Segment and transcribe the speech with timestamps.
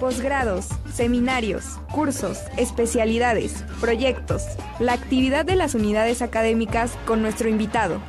[0.00, 4.42] posgrados, seminarios, cursos, especialidades, proyectos,
[4.78, 8.00] la actividad de las unidades académicas con nuestro invitado.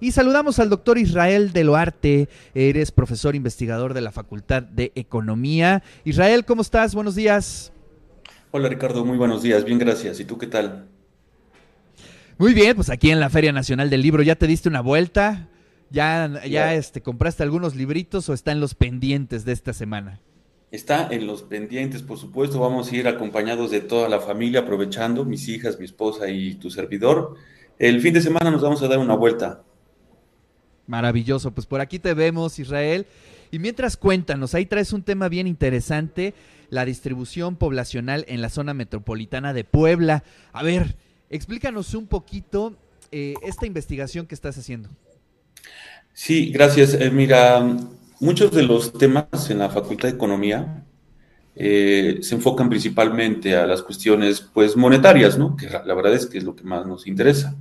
[0.00, 5.82] Y saludamos al doctor Israel Deloarte, eres profesor investigador de la Facultad de Economía.
[6.04, 6.94] Israel, ¿cómo estás?
[6.94, 7.72] Buenos días.
[8.50, 10.20] Hola Ricardo, muy buenos días, bien gracias.
[10.20, 10.86] ¿Y tú qué tal?
[12.38, 15.48] Muy bien, pues aquí en la Feria Nacional del Libro, ¿ya te diste una vuelta?
[15.90, 20.20] ¿Ya, ya este, compraste algunos libritos o está en los pendientes de esta semana?
[20.72, 22.58] Está en los pendientes, por supuesto.
[22.58, 26.70] Vamos a ir acompañados de toda la familia, aprovechando mis hijas, mi esposa y tu
[26.70, 27.36] servidor.
[27.78, 29.62] El fin de semana nos vamos a dar una vuelta.
[30.86, 33.06] Maravilloso, pues por aquí te vemos, Israel.
[33.50, 36.34] Y mientras cuéntanos, ahí traes un tema bien interesante,
[36.68, 40.24] la distribución poblacional en la zona metropolitana de Puebla.
[40.52, 40.96] A ver,
[41.30, 42.76] explícanos un poquito
[43.12, 44.90] eh, esta investigación que estás haciendo.
[46.12, 46.94] Sí, gracias.
[46.94, 47.76] Eh, mira,
[48.20, 50.84] muchos de los temas en la Facultad de Economía
[51.54, 55.56] eh, se enfocan principalmente a las cuestiones pues monetarias, ¿no?
[55.56, 57.56] Que la verdad es que es lo que más nos interesa.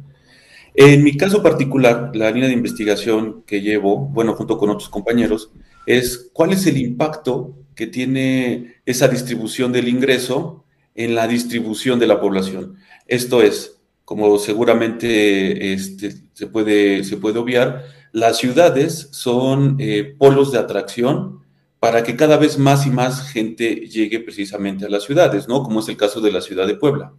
[0.74, 5.52] En mi caso particular, la línea de investigación que llevo, bueno, junto con otros compañeros,
[5.86, 12.08] es cuál es el impacto que tiene esa distribución del ingreso en la distribución de
[12.08, 12.76] la población.
[13.08, 13.75] Esto es,
[14.06, 21.42] como seguramente este, se, puede, se puede obviar, las ciudades son eh, polos de atracción
[21.80, 25.64] para que cada vez más y más gente llegue precisamente a las ciudades, ¿no?
[25.64, 27.14] Como es el caso de la ciudad de Puebla.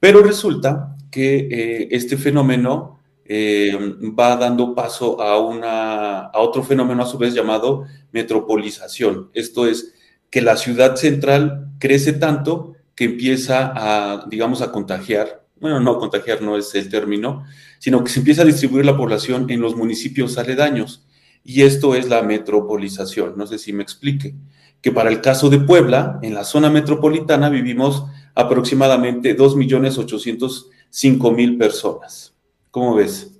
[0.00, 3.76] Pero resulta que eh, este fenómeno eh,
[4.18, 9.30] va dando paso a, una, a otro fenómeno a su vez llamado metropolización.
[9.34, 9.94] Esto es
[10.30, 16.42] que la ciudad central crece tanto que empieza a, digamos, a contagiar, bueno, no, contagiar
[16.42, 17.44] no es el término,
[17.78, 21.04] sino que se empieza a distribuir la población en los municipios aledaños.
[21.44, 23.34] Y esto es la metropolización.
[23.36, 24.34] No sé si me explique.
[24.80, 32.32] Que para el caso de Puebla, en la zona metropolitana vivimos aproximadamente 2.805.000 personas.
[32.70, 33.32] ¿Cómo ves?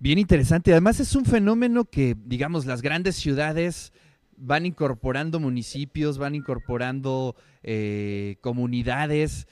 [0.00, 0.72] Bien interesante.
[0.72, 3.94] Además es un fenómeno que, digamos, las grandes ciudades
[4.36, 9.46] van incorporando municipios, van incorporando eh, comunidades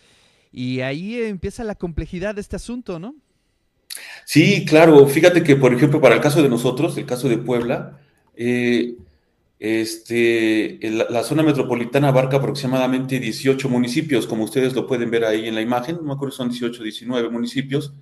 [0.57, 3.15] y ahí empieza la complejidad de este asunto, ¿no?
[4.25, 5.07] Sí, claro.
[5.07, 8.01] Fíjate que, por ejemplo, para el caso de nosotros, el caso de Puebla,
[8.35, 8.95] eh,
[9.59, 15.55] este, la, zona metropolitana abarca aproximadamente 18 municipios, como ustedes lo pueden ver ahí en
[15.55, 17.93] la imagen, no me acuerdo, son 18, 19 municipios.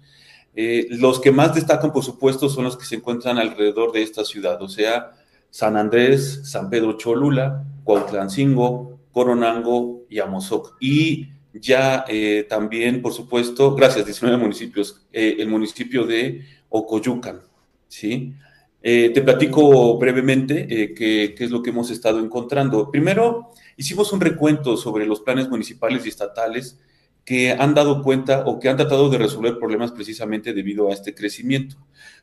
[0.54, 4.24] Eh, los que más destacan, por supuesto, son los que se encuentran alrededor de esta
[4.24, 5.10] ciudad, o sea,
[5.50, 10.76] San Andrés, San Pedro Cholula, Cuautlancingo, Coronango y Amozoc.
[10.78, 17.40] Y ya eh, también, por supuesto, gracias, 19 municipios, eh, el municipio de Ocoyucan,
[17.88, 18.34] ¿sí?
[18.82, 22.90] Eh, te platico brevemente qué, es lo que hemos estado encontrando.
[22.90, 26.78] Primero, hicimos un recuento sobre los planes municipales y estatales
[27.24, 31.14] que han dado cuenta o que han tratado de resolver problemas precisamente debido a este
[31.14, 31.76] crecimiento.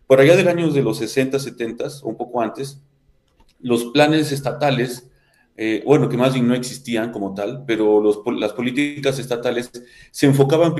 [0.05, 2.79] Por allá del año de los 60, 70, o un poco antes,
[3.59, 5.10] los planes estatales
[5.57, 8.01] eh, bueno, que más bien no existían como tal, pero
[8.38, 9.72] las políticas estatales
[10.09, 10.73] se enfocaban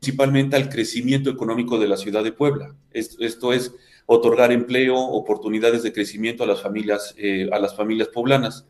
[0.00, 2.74] principalmente al crecimiento económico de la ciudad de Puebla.
[2.90, 3.74] Esto, es
[4.06, 8.66] otorgar empleo, oportunidades de crecimiento a las familias, eh, a las familias poblanas.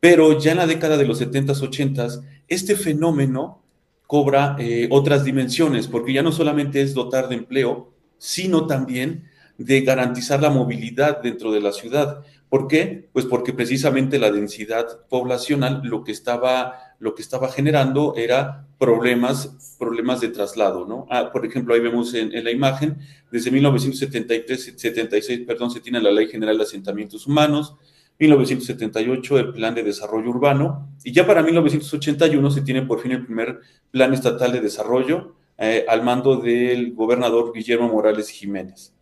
[0.00, 3.62] Pero ya en la década de los 70s, 80s, este fenómeno
[4.06, 9.30] cobra eh, otras dimensiones, porque ya no solamente es dotar de empleo, sino también
[9.64, 12.24] de garantizar la movilidad dentro de la ciudad.
[12.48, 13.08] ¿Por qué?
[13.12, 19.76] Pues porque precisamente la densidad poblacional lo que estaba, lo que estaba generando era problemas,
[19.78, 21.06] problemas de traslado, ¿no?
[21.08, 22.98] Ah, por ejemplo, ahí vemos en, la imagen,
[23.30, 27.76] desde 1973, 76, perdón, se tiene la Ley General de Asentamientos Humanos,
[28.18, 33.24] 1978 el Plan de Desarrollo Urbano, y ya para 1981 se tiene por fin el
[33.24, 38.92] primer Plan Estatal de Desarrollo eh, al mando del gobernador Guillermo Morales Jiménez.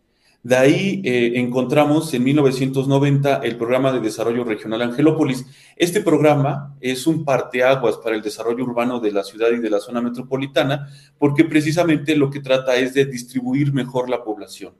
[0.43, 5.45] De ahí eh, encontramos en 1990 el programa de desarrollo regional Angelópolis.
[5.75, 9.79] Este programa es un parteaguas para el desarrollo urbano de la ciudad y de la
[9.79, 10.89] zona metropolitana,
[11.19, 14.73] porque precisamente lo que trata es de distribuir mejor la población.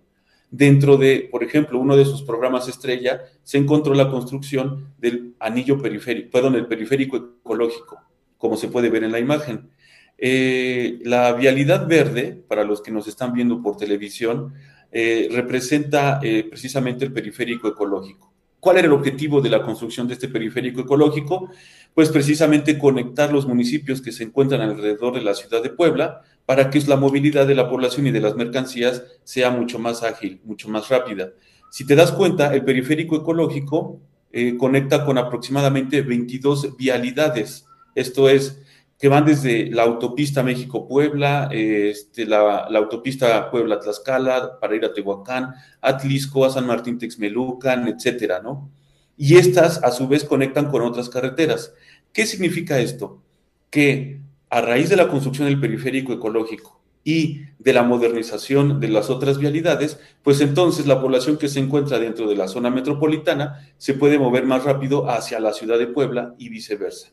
[0.50, 5.80] Dentro de, por ejemplo, uno de sus programas estrella, se encontró la construcción del anillo
[5.80, 8.02] periférico, perdón, el periférico ecológico,
[8.38, 9.70] como se puede ver en la imagen.
[10.18, 14.54] Eh, la vialidad verde, para los que nos están viendo por televisión,
[14.92, 18.32] eh, representa eh, precisamente el periférico ecológico.
[18.60, 21.50] ¿Cuál era el objetivo de la construcción de este periférico ecológico?
[21.96, 26.70] Pues precisamente conectar los municipios que se encuentran alrededor de la ciudad de Puebla para
[26.70, 30.70] que la movilidad de la población y de las mercancías sea mucho más ágil, mucho
[30.70, 31.32] más rápida.
[31.72, 34.00] Si te das cuenta, el periférico ecológico
[34.32, 37.66] eh, conecta con aproximadamente 22 vialidades.
[37.96, 38.62] Esto es,
[39.02, 45.56] que van desde la autopista México-Puebla, este, la, la, autopista Puebla-Tlaxcala, para ir a Tehuacán,
[45.82, 48.70] Atlisco, a San Martín-Texmelucan, etcétera, ¿no?
[49.18, 51.74] Y estas, a su vez, conectan con otras carreteras.
[52.14, 53.24] ¿Qué significa esto?
[53.72, 54.22] Que
[54.52, 59.40] a raíz de la construcción del periférico ecológico y de la modernización de las otras
[59.40, 64.20] vialidades, pues entonces la población que se encuentra dentro de la zona metropolitana se puede
[64.20, 67.10] mover más rápido hacia la ciudad de Puebla y viceversa.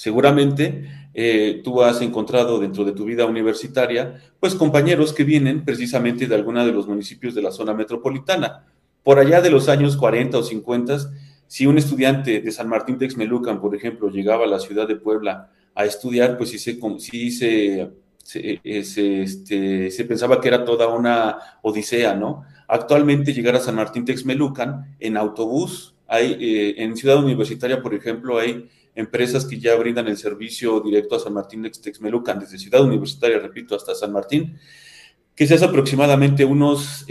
[0.00, 6.26] Seguramente eh, tú has encontrado dentro de tu vida universitaria, pues compañeros que vienen precisamente
[6.26, 8.64] de alguna de los municipios de la zona metropolitana.
[9.04, 11.00] Por allá de los años 40 o 50,
[11.46, 15.50] si un estudiante de San Martín Texmelucan, por ejemplo, llegaba a la ciudad de Puebla
[15.74, 17.90] a estudiar, pues sí se, sí se,
[18.22, 22.44] se, este, se pensaba que era toda una odisea, ¿no?
[22.68, 28.38] Actualmente llegar a San Martín Texmelucan en autobús, hay eh, en Ciudad Universitaria, por ejemplo,
[28.38, 28.66] hay
[29.00, 33.38] empresas que ya brindan el servicio directo a San Martín de Texmelucan, desde Ciudad Universitaria,
[33.38, 34.56] repito, hasta San Martín,
[35.34, 37.04] que se hace aproximadamente unos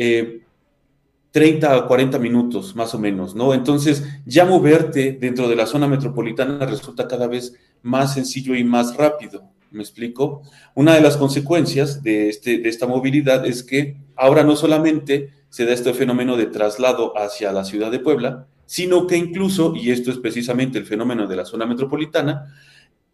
[1.31, 3.53] 30 a 40 minutos, más o menos, ¿no?
[3.53, 8.95] Entonces, ya moverte dentro de la zona metropolitana resulta cada vez más sencillo y más
[8.95, 9.43] rápido.
[9.71, 10.41] ¿Me explico?
[10.73, 15.65] Una de las consecuencias de, este, de esta movilidad es que ahora no solamente se
[15.65, 20.11] da este fenómeno de traslado hacia la ciudad de Puebla, sino que incluso, y esto
[20.11, 22.53] es precisamente el fenómeno de la zona metropolitana,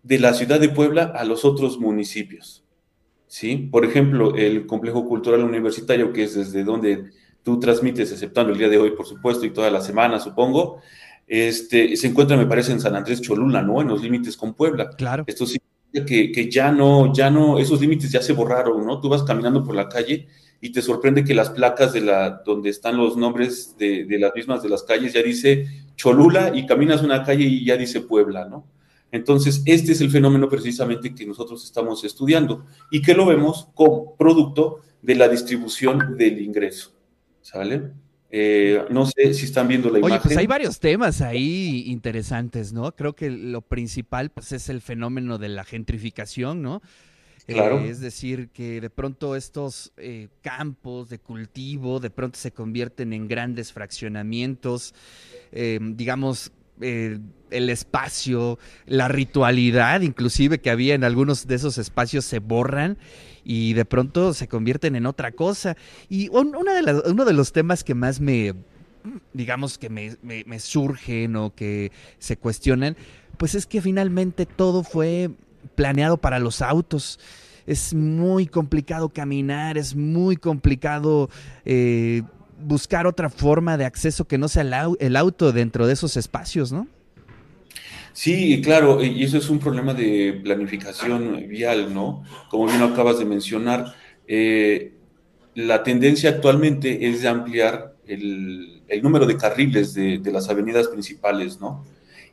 [0.03, 2.65] de la ciudad de Puebla a los otros municipios.
[3.25, 3.69] ¿Sí?
[3.71, 7.05] Por ejemplo, el complejo cultural universitario, que es desde donde
[7.41, 10.81] tú transmites, exceptando el día de hoy, por supuesto, y toda la semana, supongo,
[11.25, 13.79] este, se encuentra, me parece, en San Andrés Cholula, ¿no?
[13.79, 14.89] En los límites con Puebla.
[14.89, 15.23] Claro.
[15.25, 18.99] Esto significa que, que ya no, ya no, esos límites ya se borraron, ¿no?
[18.99, 20.27] Tú vas caminando por la calle
[20.61, 24.33] y te sorprende que las placas de la, donde están los nombres de, de, las
[24.35, 28.45] mismas de las calles ya dice Cholula y caminas una calle y ya dice Puebla,
[28.45, 28.65] ¿no?
[29.11, 34.15] Entonces, este es el fenómeno precisamente que nosotros estamos estudiando y que lo vemos como
[34.15, 36.91] producto de la distribución del ingreso,
[37.41, 37.91] ¿sale?
[38.29, 40.17] Eh, no sé si están viendo la imagen.
[40.17, 42.93] Oye, pues hay varios temas ahí interesantes, ¿no?
[42.93, 46.81] Creo que lo principal pues, es el fenómeno de la gentrificación, ¿no?
[47.47, 47.79] Claro.
[47.79, 53.13] Eh, es decir, que de pronto estos eh, campos de cultivo de pronto se convierten
[53.13, 54.93] en grandes fraccionamientos,
[55.51, 56.51] eh, digamos,
[56.81, 62.97] el espacio, la ritualidad inclusive que había en algunos de esos espacios se borran
[63.45, 65.77] y de pronto se convierten en otra cosa.
[66.09, 68.55] Y uno de los temas que más me,
[69.31, 72.97] digamos, que me, me surgen o que se cuestionan,
[73.37, 75.29] pues es que finalmente todo fue
[75.75, 77.19] planeado para los autos.
[77.65, 81.29] Es muy complicado caminar, es muy complicado
[81.65, 82.21] eh,
[82.59, 84.63] buscar otra forma de acceso que no sea
[84.99, 86.87] el, auto dentro de esos espacios, ¿no?
[88.13, 92.23] Sí, claro, y eso es un problema de planificación vial, ¿no?
[92.49, 93.93] Como bien acabas de mencionar,
[94.27, 94.93] eh,
[95.53, 100.87] la tendencia actualmente es de ampliar el, el número de carriles de, de las avenidas
[100.87, 101.83] principales, ¿no?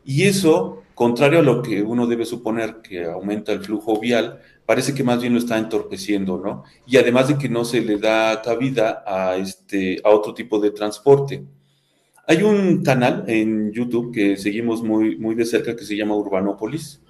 [0.05, 4.95] Y eso, contrario a lo que uno debe suponer que aumenta el flujo vial, parece
[4.95, 6.63] que más bien lo está entorpeciendo, ¿no?
[6.87, 10.71] Y además de que no se le da cabida a, este, a otro tipo de
[10.71, 11.43] transporte.
[12.29, 17.01] Hay un canal en YouTube que seguimos muy, muy de cerca que se llama Urbanópolis.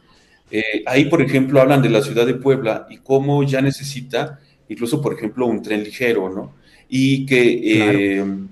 [0.51, 5.03] Eh, ahí, por ejemplo, hablan de la ciudad de Puebla y cómo ya necesita, incluso,
[5.03, 6.55] por ejemplo, un tren ligero, ¿no?
[6.89, 8.49] Y que, eh, claro.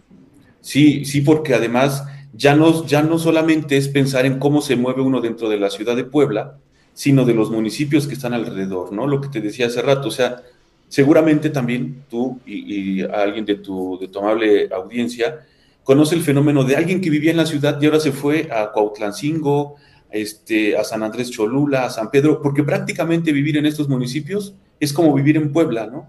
[0.60, 5.02] sí, sí, porque además ya no, ya no solamente es pensar en cómo se mueve
[5.02, 6.58] uno dentro de la ciudad de Puebla,
[6.94, 9.06] sino de los municipios que están alrededor, ¿no?
[9.06, 10.42] Lo que te decía hace rato, o sea,
[10.88, 15.46] seguramente también tú y, alguien de tu, de tu amable audiencia
[15.82, 18.70] conoce el fenómeno de alguien que vivía en la ciudad y ahora se fue a
[18.70, 19.76] Cuautlancingo,
[20.10, 24.92] este, a San Andrés Cholula, a San Pedro, porque prácticamente vivir en estos municipios es
[24.92, 26.08] como vivir en Puebla, ¿no?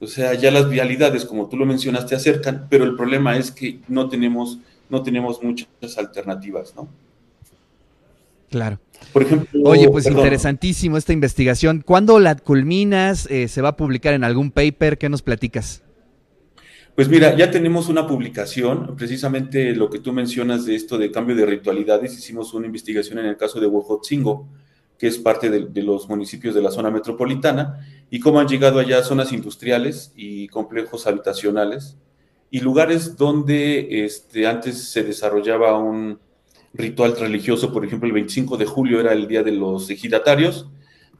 [0.00, 3.80] O sea, ya las vialidades, como tú lo mencionaste, acercan, pero el problema es que
[3.88, 4.58] no tenemos
[4.90, 6.88] no tenemos muchas alternativas, ¿no?
[8.50, 8.78] Claro.
[9.12, 10.20] Por ejemplo, Oye, pues perdón.
[10.20, 11.82] interesantísimo esta investigación.
[11.84, 13.26] ¿Cuándo la culminas?
[13.30, 14.98] Eh, ¿Se va a publicar en algún paper?
[14.98, 15.82] ¿Qué nos platicas?
[16.94, 21.36] Pues mira, ya tenemos una publicación, precisamente lo que tú mencionas de esto de cambio
[21.36, 24.48] de ritualidades, hicimos una investigación en el caso de Huejotzingo,
[24.98, 28.80] que es parte de, de, los municipios de la zona metropolitana, y cómo han llegado
[28.80, 31.96] allá zonas industriales y complejos habitacionales,
[32.50, 36.18] y lugares donde este, antes se desarrollaba un
[36.72, 40.68] ritual religioso, por ejemplo, el 25 de julio era el día de los ejidatarios,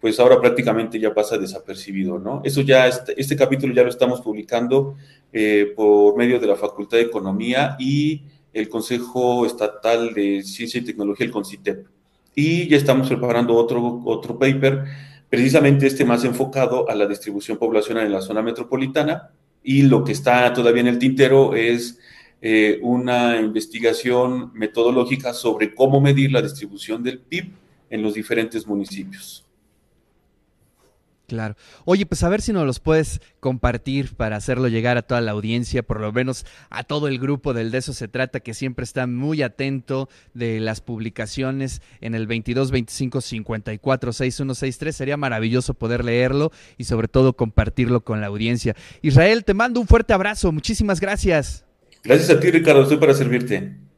[0.01, 2.41] pues ahora prácticamente ya pasa desapercibido, ¿no?
[2.45, 4.97] Eso ya, este, este capítulo ya lo estamos publicando
[5.33, 10.85] eh, por medio de la Facultad de Economía y el Consejo Estatal de Ciencia y
[10.85, 11.87] Tecnología, el CONCITEP.
[12.35, 14.85] Y ya estamos preparando otro, otro paper,
[15.29, 19.31] precisamente este más enfocado a la distribución poblacional en la zona metropolitana.
[19.63, 21.99] Y lo que está todavía en el tintero es
[22.41, 27.51] eh, una investigación metodológica sobre cómo medir la distribución del PIB
[27.91, 29.48] en los diferentes municipios.
[31.29, 31.57] Claro.
[31.85, 35.33] Oye, pues a ver si nos los puedes compartir para hacerlo llegar a toda la
[35.33, 38.83] audiencia, por lo menos a todo el grupo del De eso se trata, que siempre
[38.85, 44.97] está muy atento de las publicaciones en el 22 25 54 6163.
[44.97, 48.75] Sería maravilloso poder leerlo y sobre todo compartirlo con la audiencia.
[49.03, 50.51] Israel, te mando un fuerte abrazo.
[50.51, 51.67] Muchísimas gracias.
[52.03, 52.85] Gracias a ti, Ricardo.
[52.85, 53.81] Estoy para servirte.